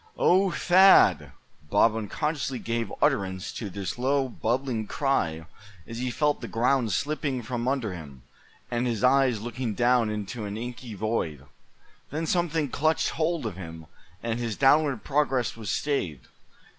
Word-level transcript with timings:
"OH! 0.17 0.49
Thad!" 0.53 1.31
Bob 1.69 1.95
unconsciously 1.95 2.57
gave 2.57 2.91
utterance 3.03 3.51
to 3.53 3.69
this 3.69 3.99
low, 3.99 4.27
bubbling 4.29 4.87
cry 4.87 5.45
as 5.85 5.99
he 5.99 6.09
felt 6.09 6.41
the 6.41 6.47
ground 6.47 6.91
slipping 6.91 7.43
from 7.43 7.67
under 7.67 7.93
him, 7.93 8.23
and 8.71 8.87
his 8.87 9.03
eyes 9.03 9.41
looking 9.41 9.75
down 9.75 10.09
into 10.09 10.45
an 10.45 10.57
inky 10.57 10.95
void. 10.95 11.45
Then 12.09 12.25
something 12.25 12.69
clutched 12.69 13.09
hold 13.11 13.45
of 13.45 13.57
him, 13.57 13.85
and 14.23 14.39
his 14.39 14.57
downward 14.57 15.03
progress 15.03 15.55
was 15.55 15.69
stayed. 15.69 16.21